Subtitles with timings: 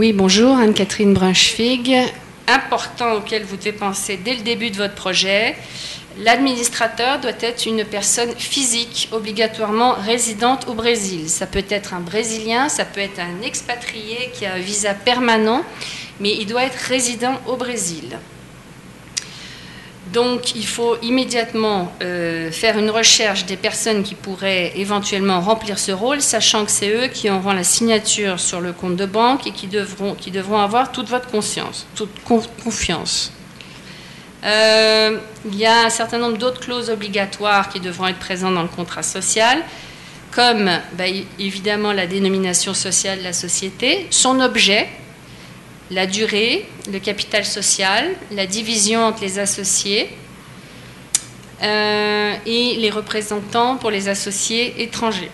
[0.00, 1.94] Oui, bonjour, Anne-Catherine Brunschwig.
[2.48, 5.54] Important auquel vous devez penser dès le début de votre projet,
[6.16, 11.28] l'administrateur doit être une personne physique, obligatoirement résidente au Brésil.
[11.28, 15.64] Ça peut être un Brésilien, ça peut être un expatrié qui a un visa permanent,
[16.18, 18.16] mais il doit être résident au Brésil.
[20.12, 25.92] Donc il faut immédiatement euh, faire une recherche des personnes qui pourraient éventuellement remplir ce
[25.92, 29.52] rôle, sachant que c'est eux qui auront la signature sur le compte de banque et
[29.52, 30.16] qui devront,
[30.58, 31.86] avoir toute votre confiance.
[34.42, 38.62] Euh, il y a un certain nombre d'autres clauses obligatoires qui devront être présentes dans
[38.62, 39.62] le contrat social,
[40.32, 41.04] comme bah,
[41.38, 44.88] évidemment la dénomination sociale de la société, son objet,
[45.90, 50.08] la durée, le capital social, la division entre les associés
[51.62, 55.30] euh, et les représentants pour les associés étrangers.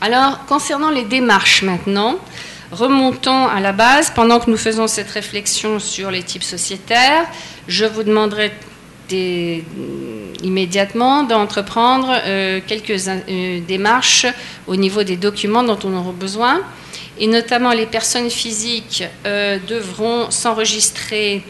[0.00, 2.16] Alors, concernant les démarches maintenant,
[2.70, 4.10] remontons à la base.
[4.10, 7.26] Pendant que nous faisons cette réflexion sur les types sociétaires,
[7.66, 8.52] je vous demanderai
[10.42, 14.26] immédiatement d'entreprendre euh, quelques euh, démarches
[14.68, 16.60] au niveau des documents dont on aura besoin
[17.20, 21.44] et notamment les personnes physiques euh, devront s'enregistrer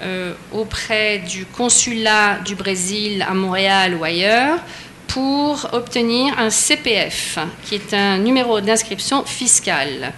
[0.00, 4.60] euh, auprès du consulat du Brésil à Montréal ou ailleurs
[5.08, 10.12] pour obtenir un CPF, qui est un numéro d'inscription fiscale.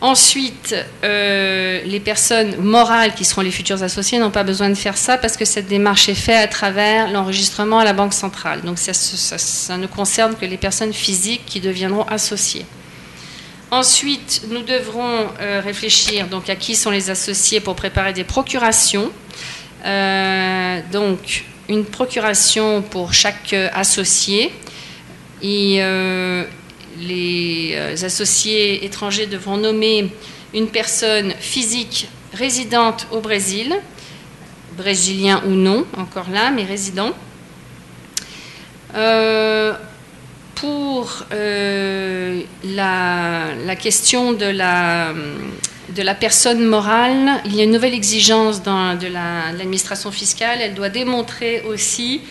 [0.00, 4.98] Ensuite, euh, les personnes morales qui seront les futurs associés n'ont pas besoin de faire
[4.98, 8.60] ça parce que cette démarche est faite à travers l'enregistrement à la Banque centrale.
[8.62, 12.66] Donc ça, ça ne concerne que les personnes physiques qui deviendront associées.
[13.74, 19.10] Ensuite, nous devrons euh, réfléchir donc à qui sont les associés pour préparer des procurations.
[19.84, 24.52] Euh, donc, une procuration pour chaque euh, associé.
[25.42, 25.82] Et
[27.00, 30.08] les associés étrangers devront nommer
[30.54, 33.74] une personne physique résidente au Brésil,
[34.76, 37.12] brésilien ou non, encore là, mais résident
[40.64, 49.06] pour euh, la, question de la, personne morale, il y a une nouvelle exigence de
[49.06, 50.62] l'administration fiscale.
[50.62, 52.22] Elle doit démontrer aussi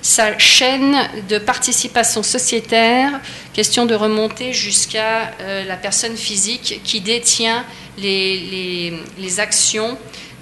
[0.00, 0.96] sa chaîne
[1.28, 3.20] de participation sociétaire,
[3.52, 7.62] question de remonter jusqu'à euh, la personne physique qui détient
[7.98, 8.94] les,
[9.36, 9.98] actions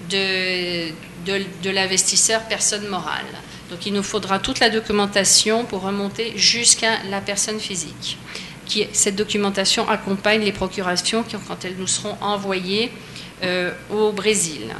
[0.08, 0.92] de
[1.68, 3.26] l'investisseur personne morale.
[3.70, 8.18] Donc il nous faudra toute la documentation pour remonter jusqu'à la personne physique.
[8.66, 12.90] Qui, cette documentation accompagne les procurations quand elles nous seront envoyées
[13.42, 14.74] euh, au Brésil.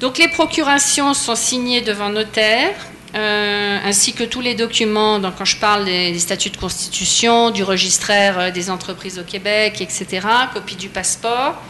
[0.00, 2.74] Donc les procurations sont signées devant notaire,
[3.14, 7.62] euh, ainsi que tous les documents, donc quand je parle des, statuts de constitution, du
[7.62, 11.60] registraire euh, des entreprises au Québec, etc., copie du passeport.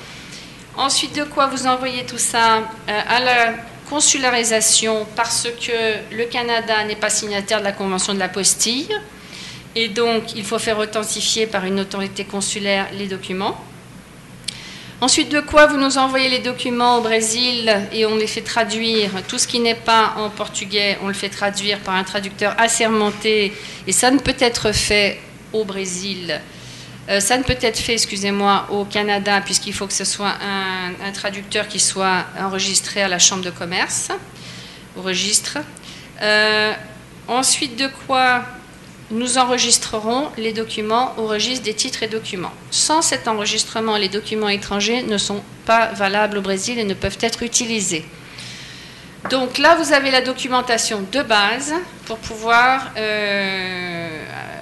[0.77, 3.55] Ensuite, de quoi vous envoyez tout ça à la
[3.91, 8.89] consularisation parce que le Canada n'est pas signataire de la Convention de la postille
[9.75, 13.63] et donc il faut faire authentifier par une autorité consulaire les documents.
[15.01, 19.11] Ensuite, de quoi vous nous envoyez les documents au Brésil et on les fait traduire?
[19.27, 23.53] Tout ce qui n'est pas en portugais, on le fait traduire par un traducteur assermenté
[23.87, 25.19] et ça ne peut être fait
[25.53, 26.41] au Brésil
[27.09, 31.13] euh, ça ne peut être fait, excusez-moi, au Canada, puisqu'il faut que ce soit un,
[31.13, 34.11] traducteur qui soit enregistré à la Chambre de commerce,
[34.97, 35.59] au registre.
[36.23, 36.73] Euh,
[37.27, 38.45] ensuite, de quoi
[39.11, 42.53] nous enregistrerons les documents au registre des titres et documents.
[42.71, 47.19] Sans cet enregistrement, les documents étrangers ne sont pas valables au Brésil et ne peuvent
[47.21, 48.05] être utilisés.
[49.29, 51.75] Donc là, vous avez la documentation de base
[52.07, 54.09] pour pouvoir, euh,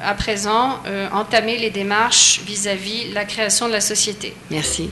[0.04, 4.34] à présent, euh, entamer les démarches vis-à-vis de la création de la société.
[4.50, 4.90] Merci.